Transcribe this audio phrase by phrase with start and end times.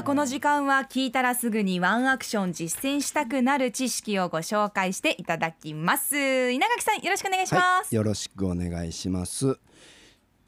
[0.00, 6.50] あこの時間は聞いたらすぐにワンアクション実践したくなる知識をご紹介していただきます。
[6.50, 9.58] 稲垣さんよろしくお願いします、はい、よろしくお願いします。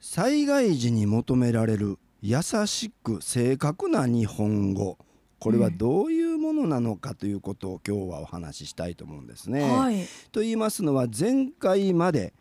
[0.00, 4.96] 災害時に求められる優しく正確な日本語。
[5.38, 9.68] これはどういうものなのかということを今日はお話ししたいと思うんですね。
[9.70, 12.32] はい、と言いますのは前回まで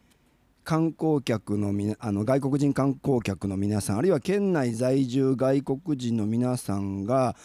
[0.72, 7.36] 観光客のみあの外国人観光客の皆さんあるいは県内在住外国人の皆さんが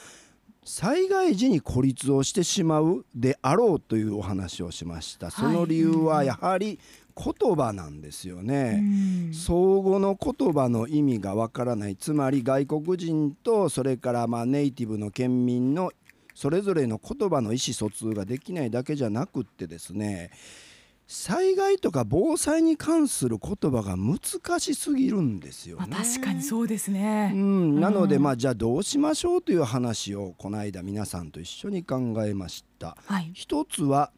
[0.65, 5.33] 災害時に孤立をしてしまうであろうというお話をしました。
[5.33, 6.79] その理由はやはり
[7.17, 8.81] 言葉なんですよね、
[9.33, 11.97] 相互の言葉の意味がわからない。
[11.97, 15.91] つまり外国人とそれからまあネイティブの県民の
[16.33, 20.31] それぞれの言葉の意思疎通ができないだけじゃなくってですね
[21.07, 24.19] 災害とか防災に関する言葉が難
[24.59, 25.97] しすぎるんですよね。
[25.97, 27.31] 確かにそうですね。
[27.33, 32.97] うん、なので、まあじゃあどうしましょうという話をこの間皆さんと一緒に考えました。
[33.07, 34.11] はい、一つは、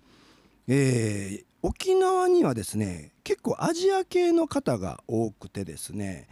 [0.66, 6.28] えー、沖縄にはですね結構アジア系の方が多くてですね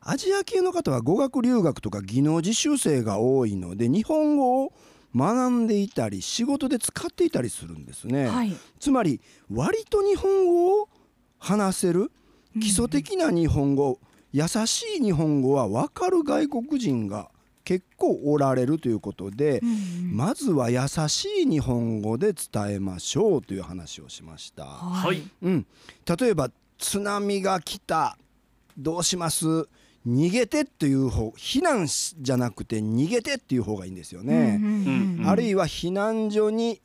[0.00, 4.72] アジア系の方は語学留学とか技能実習生が多いので日本語を
[5.14, 10.88] 学んでいたり仕事で使っていたりするんですね、はい、つまり割と日本語を
[11.38, 12.10] 話せる
[12.60, 13.96] 基礎的な日本語、うん、
[14.32, 17.30] 優しい日本語は分かる外国人が
[17.64, 24.64] 結構おられるということで、うん、まずは優しい日本語で伝えましょうという話をしました。
[24.64, 25.66] はい、うん、
[26.18, 28.16] 例えば津波が来た。
[28.78, 29.66] どうします？
[30.06, 34.60] 逃げてっていう方避難じゃなくて逃げてっていう方がいいんですよね。
[35.26, 36.80] あるいは避難所に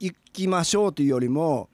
[0.00, 1.68] 行きましょうというよりも、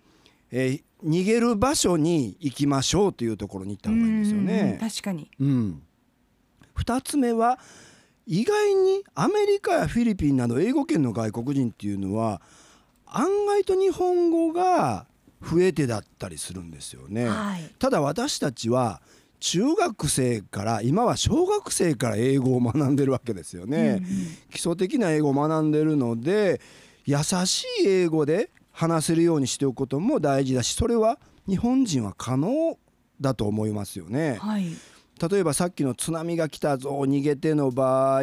[0.51, 4.79] えー、逃げる場所に行きましょうというところに行った方がいいんですよね。
[4.81, 5.83] 確かに、うん、
[6.77, 7.59] 2つ目は
[8.27, 12.43] 意外にアメリカやフィリピンなど英語圏の外国人っていうのは
[13.06, 15.06] 案外と日本語が
[15.41, 17.28] 増えてだったりするんですよね。
[17.28, 19.03] はい、ただ私たちは
[19.42, 24.00] 中学生から今は小学生から英語を学んでるわけですよね、うんうん、
[24.53, 26.60] 基礎的な英語を学んでるので
[27.06, 32.78] 優しい英語で話せるようにしておくことも大事だしそれは日本人は可能
[33.20, 34.66] だと思いますよね、はい、
[35.30, 38.22] 例えばさっきの津波が来たぞ逃げての場合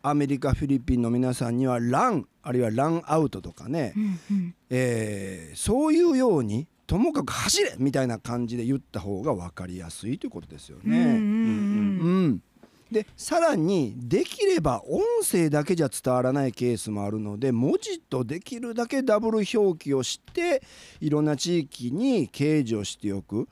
[0.00, 10.98] アメリカフィリピンの皆さんにはランあるいはランアウトとかね、うんうん、えー、そういうようにともかく走れみたいな感じで言った方が分かりやすいということですよね。
[10.98, 12.42] うん、
[12.90, 20.62] でさらにできれば音声だけじゃ伝わらないケースもあるので文字とできるだけダブル表記をして
[20.98, 23.48] いろんな地域に掲示をしておく。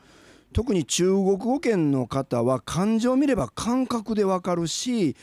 [0.56, 5.14] 特に中国語圏の方は漢字を見れば感覚でわかるし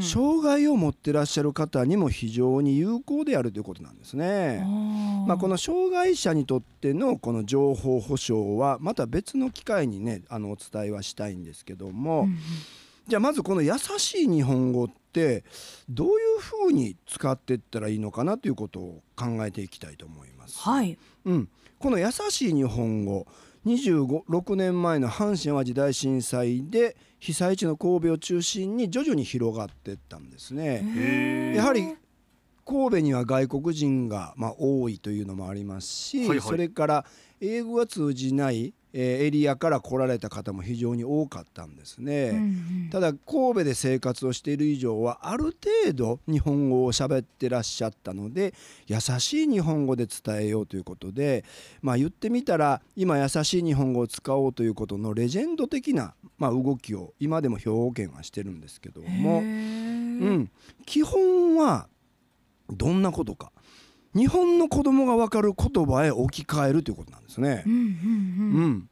[0.00, 4.66] 障害を持ってらっしゃる方にも非常に有効であるということなんですね。
[5.28, 12.38] まあ、この障害者にとってのこの情報保障はまた別の機会にねあのお伝えはしたいんですけども、うん、
[13.06, 15.44] じゃあまずこの優しい日本語って
[15.90, 20.58] どういうふうに使っていったらいいのかなということを考えていきたいと思います。
[20.58, 20.96] はい、
[21.26, 23.26] うん、この優しい日本語
[23.66, 31.54] 26年前の阪神・淡路大震災で被災地の神戸を中心に徐々に広がっていったんですね。
[31.56, 31.96] やはり
[32.66, 37.04] 神戸には外国人がまあ多いというのもありますし、はいはい、それから
[37.40, 42.40] 英語が通じないエリアから来られた方も非常に多かったんですね、うんう
[42.86, 48.54] ん、ただ神戸で生活をしている以上はある程度日本語を喋ってらっしゃったので
[48.86, 51.44] 優しい日本語で伝えようということで
[51.82, 60.50] まあ言ってみたら今優しい日本語を使おうということのレジェンド的なまあ動きを今でも表現はしてるんですけども、うん、
[60.86, 61.88] 基本は
[62.70, 63.50] どんなことか
[64.14, 67.64] 日本の子供が分かる言葉へ置き換えるということなんですね。
[67.66, 67.86] うん、うんう
[68.66, 68.88] ん、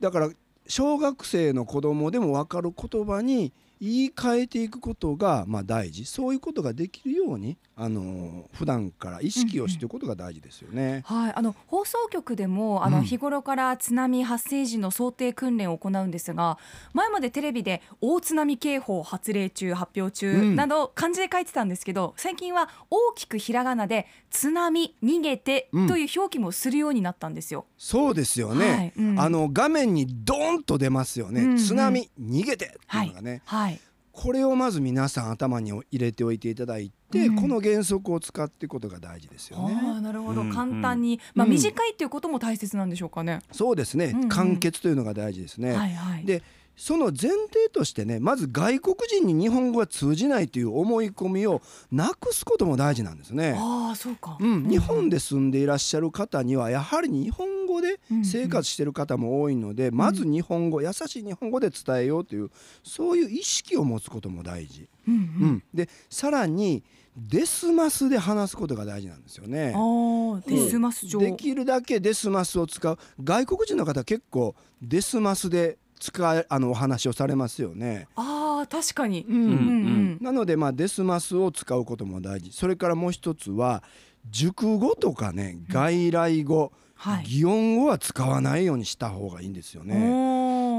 [0.00, 0.30] だから
[0.66, 3.52] 小学生の子供でも分かる言葉に
[3.84, 11.04] 言い換えていくことがまあ大事そういうことができるようにあの普段から意識をしていくことが大事ですよね。
[11.10, 16.56] うんうん、はい、あの放送局でもあの日頃から津波発生時の想定訓練を行うんですが、
[16.94, 27.60] 前までテレビで大津波警報発令中発表中など漢字で書いてたんですけど、最近は大きくひらがなで津波逃げてという表記もするようになったんですよ。
[27.60, 28.70] うん、そうですよね。
[28.70, 31.42] はいうん、あの画面にドーンと出ますよね。
[31.42, 33.42] うんうん、津波逃げてっていうのがね。
[33.44, 33.73] はい、はい
[34.14, 39.76] これをまず皆さん頭に入れておいていただいて、うん、この原則を使っていくことが大事ですよね。
[39.76, 43.40] あなるほど、簡単に、まあ、短いっていうことも大切なんでしょうかね。
[43.50, 45.74] そうですね、簡潔というのが大事ですね。
[45.74, 46.44] はいはい、で
[46.76, 51.62] その前提としてねまず外国人に日本語が通じないという思い込みを
[51.92, 53.54] なくすことも大事なんですね。
[53.56, 62.50] ああそうか、うん、日本で住んでいらっしゃる方にはやはり日本語で生活してる方も多いので、まず日本語優しい日本語で伝えようという
[62.82, 64.88] そういう意識を持つことも大事。
[65.06, 65.46] うんううん。
[65.52, 66.82] ん、でさらに
[67.16, 69.72] デスマスで話すことが大事なんですよね。
[69.74, 72.98] ああデスマス上、できるだけデスマスを使う。
[73.22, 78.08] 外国人の方結構デスマスで使いあのお話をされますよね。
[78.16, 79.42] ああ確かに、うんうん。
[79.42, 82.52] うんなのでまあデスマスを使うことも大事。
[82.52, 83.82] それからもう一つは
[84.30, 87.24] 熟語とかね外来語、はい。
[87.24, 89.94] 擬音語は使わないようにした方がいいんですよね。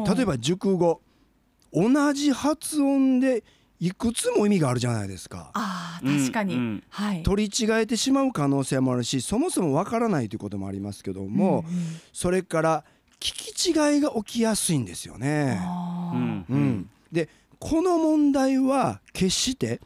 [0.07, 1.01] 例えば熟語
[1.73, 3.43] 同じ発音で
[3.79, 5.51] いくつも意味があるじゃないですか。
[5.53, 6.83] ああ確かに、うんうん。
[6.89, 7.23] はい。
[7.23, 11.85] 取り違えてしまう可能性もあるしそもそもわからないということもありますけども、うんうん。
[12.13, 12.85] それから
[13.19, 15.59] 聞き違いが起きやすいんですよね。
[16.13, 16.45] うん。
[16.49, 17.29] うん、で
[17.59, 19.79] この問題は決して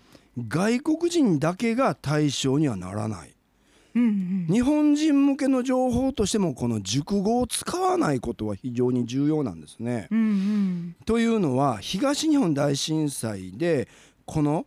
[0.48, 3.36] 外国人だけが対象にはならない。
[3.96, 4.48] うんうん。
[4.54, 10.08] 日本人向けの情報としてもこの熟語を使わないことは非常に重要なんですね。
[10.12, 10.96] うんうん。
[11.06, 13.88] というのは東日本大震災で
[14.26, 14.66] この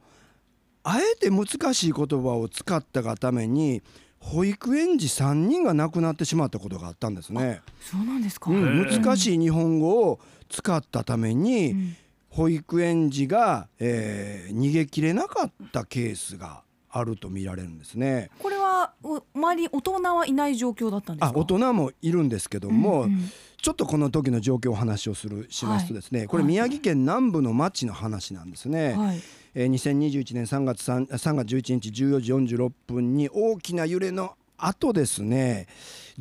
[0.85, 3.83] あえて難しい言葉を使ったがために
[4.23, 7.61] 保育園児3人が亡くなってしまったことがあったんですね。
[7.81, 11.97] そうなんですか、うん、難しい日本語を使ったために、うん。
[12.31, 16.63] 保育園児が、えー逃げきれなかったケースが
[16.93, 18.31] あると見られるんですね。
[18.39, 21.37] これはお周り大人はいない状況だったんですか？
[21.37, 23.31] あ大人もいるんですけども、うんうん
[23.63, 28.95] ちょっとこの時の状況をお話をするしますとですね、これはい宮城県南部の町の話なんですね。
[28.95, 29.21] はい
[29.55, 35.69] えー2021年3月 3, 3月11日14時46分に大きな揺れの後ですね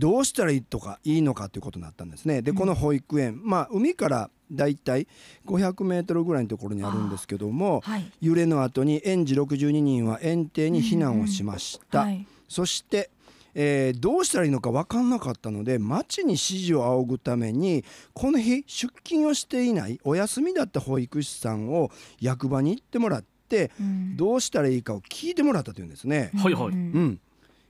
[0.01, 2.41] どうしたらいいとかいいのかということになったんですね。
[2.41, 5.07] でこの保育園、まあ海からだいたい
[5.45, 8.11] 500メートルぐらいのところにあるんですけどもはい。
[8.19, 12.25] 揺れの後に園児62人は園庭に避難をしました、はい。
[12.49, 13.11] そして、
[13.53, 24.17] えーどうしたらいいのか分かんなかったので町に指示を仰ぐためにこの日出勤をしていないお休みだった保育士さんを役場に行ってもらってうん。
[24.17, 26.31] どうしたらいいかを聞いてもらったというんですね。
[26.37, 26.63] はいはい。
[26.69, 27.19] うんうん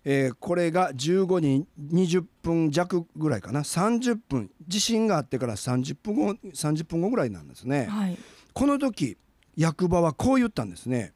[0.03, 7.86] えーこれが15時20分弱ぐらいかな30分地震があってから30分後30分後ぐらいなんですね。
[7.86, 8.18] はい
[8.53, 9.18] この時
[9.56, 11.13] 役場はこう言ったんですね。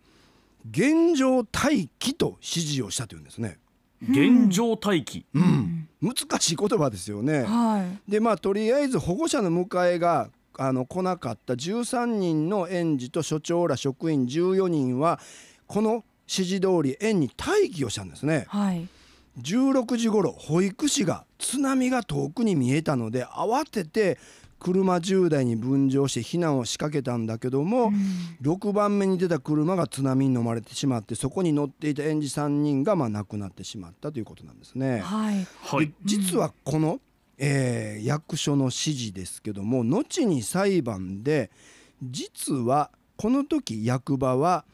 [0.70, 3.60] 現状待機と指示をしたというんですね。
[4.02, 7.44] 現状待機うん、難しい言葉ですよね。
[7.44, 15.20] はいでまあとりあえず保護者の迎えがあの来なかった13人の園児と所長ら職員14人は
[15.68, 18.46] この指示通り園に待機をしたんですね。
[18.48, 18.88] はい
[19.42, 24.18] 16時頃保育士が津波が遠くに見えたので慌てて
[24.60, 27.92] 車10台に分乗して避難を仕掛けたんだけども、
[28.42, 35.02] 6番目に出た車が津波に飲まれてしまってそこに乗っていた園児3人がまあ亡くなってしまったということなんですね。
[35.02, 37.00] はいはいで実はこの、
[37.38, 41.52] えー役所の指示ですけども後に裁判で
[42.02, 44.66] 実はこの時役場は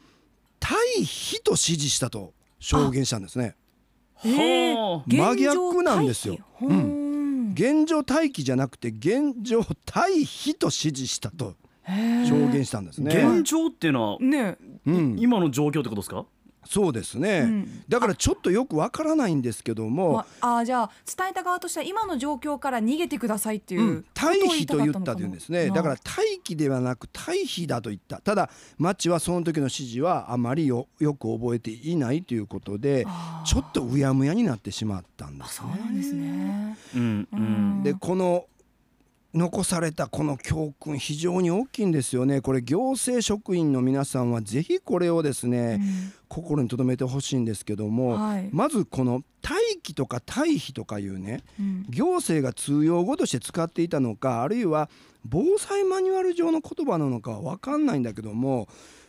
[0.97, 3.55] 退避と指示したと証言したんですね。
[4.23, 6.37] 真逆なんですよ。
[6.61, 7.51] 現状待機うん。
[7.53, 11.55] 現状待機じゃなくて現状退避と指示したと
[11.85, 13.15] 証言したんですあね。
[13.15, 14.57] 現状っていうのはね。
[14.85, 16.25] うん、今の状況ってことですか？
[16.65, 17.83] そうですね、うん。
[17.89, 24.01] だからちょっとよくわからないんですけども、まあーじゃあ伝えた側としては今の状況から逃げてくださいっていううん。
[24.03, 25.69] こと言い避と言ったというんですね。
[25.69, 28.21] だから待機ではなく退避だと言った。
[28.21, 33.05] ただ町はその時の指示はあまりよよく覚えていないということで
[33.45, 36.77] ちょっとうやむやになってしまったんであすそうなんですね。
[36.95, 37.83] うん。
[37.83, 38.45] でこの
[39.33, 42.41] 残されたこの教訓非常に大きいんですよね。
[42.41, 45.81] これ行政職員の皆さんはぜひこれをですね、
[46.27, 48.49] 心に留めてほしいんですけども、はい。
[48.51, 51.85] まずこの待機とか退避とかいうねうん。
[51.89, 54.89] 行政が通用語として使っていたのかあるいは
[55.25, 58.67] 防災マニュアル上の言葉なのかは分かんないんだけども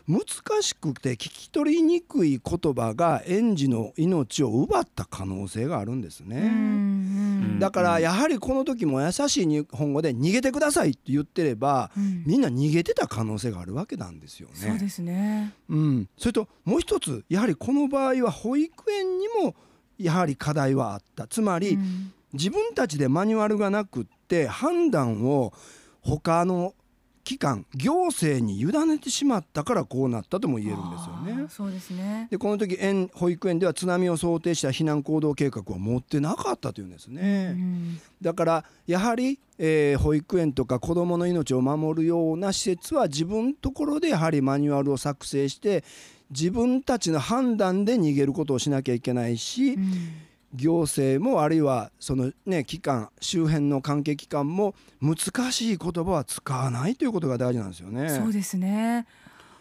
[0.08, 0.20] 難
[0.62, 6.36] しくて聞き取りにくい言葉が園児の命を奪った可能性があるんですね。
[6.38, 12.25] うんうんだからやはりこの時も優しい日本語で「逃げてください」って言ってればうん。
[12.26, 14.54] みんな逃げてた可能性があるわけなんですよね。
[14.54, 15.52] そうですね。
[15.68, 19.54] うん、それともう一つやはりこの場合は保育園にも
[19.99, 21.26] やはり課題はあった。
[21.26, 22.12] つまり、うん。
[22.32, 25.52] 自分たちでマニュアルがなくって判断を
[26.00, 26.75] 他の
[27.24, 31.46] 機関行政に委ねてしまったからこうなったとも言えるんですよね。
[31.48, 32.26] そうですね。
[32.30, 37.52] でこの時園保育園では津波を想定した避難行動計画を持ってなかったというんですね。
[37.52, 45.84] うんだからやはり、えー保育園とか子どもの命を守るような施設は自分のところでやはりマニュアルを作成して
[46.30, 50.12] 自分たちの判断で逃げることをしなきゃいけないし、うん
[50.54, 58.11] 行政もあるいはそのね機関周辺の関係機関も難しい言葉は使わないということが大事なんですよね。
[58.11, 59.06] そうですね。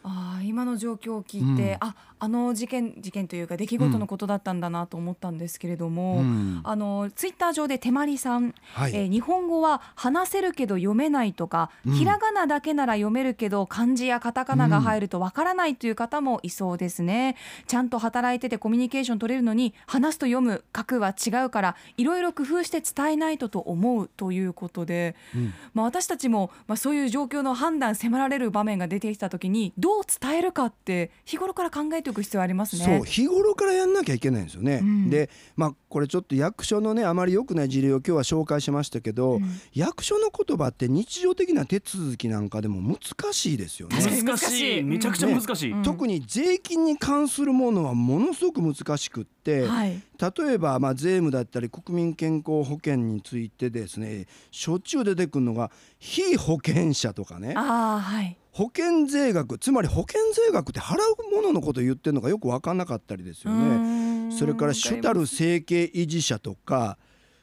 [0.04, 1.88] ああ今の状況を聞いて、うん。
[1.88, 6.62] ああの事件事件というか出来事のことだったんだなと思ったんですけれども、うん。
[6.64, 8.96] あのツイッター上で手まりさん、はい。
[8.96, 11.94] えー日本語は話せるけど読めないとか、うん。
[11.94, 17.36] ひらがなだけなら読めるけど漢字やカタカナが入るとわからないという方もいそうですね、
[17.68, 25.54] ちゃんと働いててコミュニケーション取れるのに話すと読む書くは違うからいろいろ工夫して伝えないとと思うということで、うん。
[25.74, 32.86] まあ、私たちも、まあ、そういう状況の判断迫られる場面が出てきた時にどう伝えるかって日頃から考えておく必要ありますね。
[32.86, 34.80] そう日頃からやんなきゃいけないんですよね。
[34.82, 35.10] うん。
[35.10, 39.44] でまあこれちょっと役所のねあまり良くない事例を今日は紹介しましたけど、うん。
[39.74, 43.98] 役所の言葉って日常的な手続きなんかでも難しいですよね。
[44.24, 44.84] 難しい。
[44.84, 45.84] めちゃくちゃ難しい、うん。
[45.84, 50.02] 特に税金に関するものはものすごく難しくって、はい。
[50.38, 57.54] 例えばまあ税務だったり国民健康保険についてですねしょっちゅう出てくるのが非保険者とかね。
[57.58, 64.32] あーはい保険税額つまり保険税額って払うもののことを言ってるのがよく分かんなかったりですよね。
[64.38, 66.98] それから主たる生計維持者とか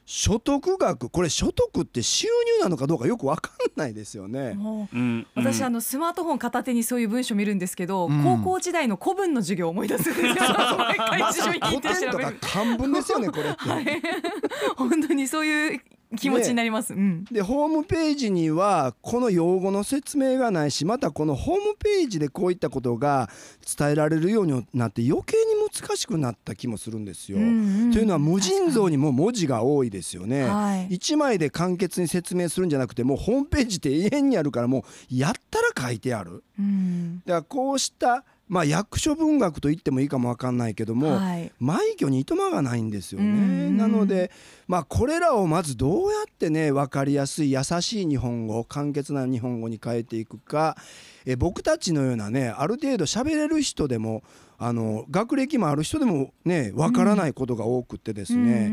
[0.05, 4.53] 所得額これ所得って収入なのかどうかよく分かんないですよね。
[4.53, 10.33] もううんうん私あのスマートフォン片手にそういう文章見るんですけど、うん高校時代の古文の授業を思い出すんですよ
[10.77, 13.69] 毎回ま辞書引い古て典とか調べる漢文ですよねこれって。
[13.69, 14.01] はい
[14.77, 15.81] 本当にそういう
[16.17, 23.29] 気持ちになります、うんでホームページにはこの用語の説明がないしまたこのホームページでこういったことが
[23.77, 27.37] 伝えられるようになって余計に難しくなった気もするんですよ。
[27.37, 30.43] うんうんというのは無尽蔵にも文字が多いですよね。
[30.43, 34.83] はい一枚で簡潔に説明するんじゃなくてもうホームページって永遠にあるからもう
[35.15, 36.43] やったら書いてある。
[36.57, 43.69] うんだからこうした、まあ、役所文学と言ってもいいかもわかんないけども、はい枚挙にいとまがないんですよね。
[43.69, 44.31] なので、
[44.67, 50.75] まあ、これらをまずどうやってね分かりやすい優しい日本語簡潔な日本語に変えていくか
[51.25, 54.23] え僕たちのようなねある程度喋れる人でも
[54.57, 58.71] あの学歴もある人でもね分からないことが多くってですね、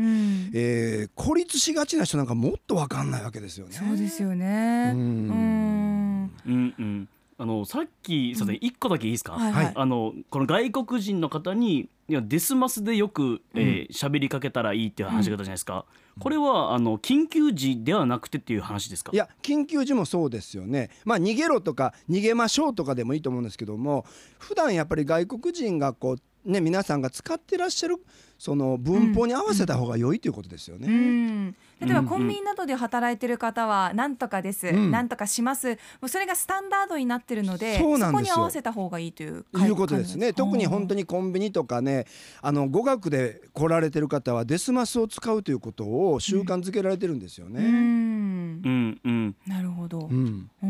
[0.53, 3.73] えー孤立しがちな人なんかもっと分かんないわけですよね。
[3.73, 4.91] そうですよね。
[4.95, 6.31] ううんん。
[6.45, 9.71] うんうんあのさっきすいません一個だけいいですか、はいはい。
[9.75, 15.85] あのこの外国人の方にいやデスマスでよく喋、えー喋りかけたらいいっていう話があったじゃないですか、
[16.19, 19.11] これはあの緊急時ではなくてっていう話ですか？
[19.13, 20.89] いや緊急時もそうですよね。
[21.05, 24.05] まあ逃げろとか逃げましょうとかでもいいと思うんですけども
[24.39, 27.95] 普段やっぱり外国人がこうね皆さんが使ってらっしゃる
[28.37, 30.87] その文法に合わせた方が良いということですよね。
[30.87, 34.91] うん、例えばうんコンビニなどで働いてる方は「なんとかです」うん。
[34.91, 35.69] なんとかします」
[36.01, 38.35] もうそれがスタンダードになってるのでそうなんですよ。
[38.35, 40.33] こに合わせた方がいいといういうことですね。
[40.33, 42.05] 特に本当ににコンビニとかね
[42.41, 47.61] あの語学で来られてる方はデスマスを使うということを習慣づけられてるんですようね。
[47.61, 48.61] ん。
[48.63, 49.35] うんうん。
[49.45, 50.15] なるほど、うん。
[50.15, 50.69] うんうん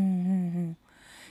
[0.70, 0.76] ん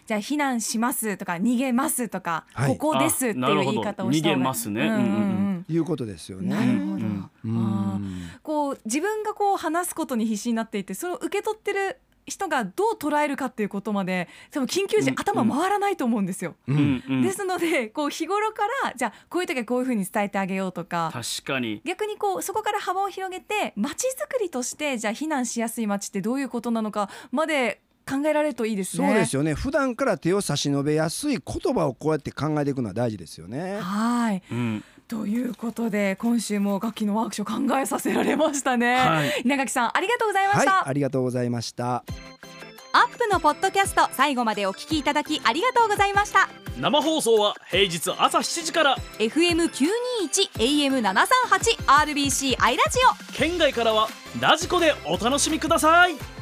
[0.08, 2.78] じゃあ避難しますとか逃げますとか、はい。
[2.78, 4.82] ここですっていう言い方をした方があなるほど逃げますね。
[4.82, 5.66] うんうんうん。
[5.68, 6.50] いうことですよね。
[6.50, 7.30] なるほど、うん。
[7.46, 8.40] あー。
[8.42, 16.56] こう自分がこう話すことに必死になっていてそれを受け取ってる人がどう捉えるかっていうことまで多分緊急時うん頭回らないと思うんですよ。
[16.68, 16.78] ううん。
[16.78, 17.22] んうん。
[17.22, 21.10] ですのでこう日頃からじゃあこういう時はこういうふうに伝えてあげようとか。
[21.12, 21.82] 確かに。
[21.84, 29.08] 逆にこうそこから幅を広げて街づくりとしてじゃあ避難しやすい街ってどういうことなのかまで考えられるといいですね。
[29.08, 33.80] そうですよね普段から手を差し伸べやすい言葉をこうやって考えていくのは大事ですよね。
[33.82, 38.96] はいうんということで今週も楽器のワークショップ考えさせられましたね。
[38.98, 40.88] はい稲垣さんありがとうございまはいした。
[40.88, 42.04] ありがとうございました。
[42.94, 46.50] アップのポッドキャスト最後までお聞きいただきありがとうございました
[46.80, 52.98] 生放送は平日朝7時から FM921 AM738 RBC アイラジ
[53.32, 54.08] オ県外からは
[54.40, 56.37] ラジコでお楽しみください